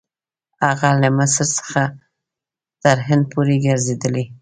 [0.65, 1.81] هغه له مصر څخه
[2.83, 4.25] تر هند پورې ګرځېدلی.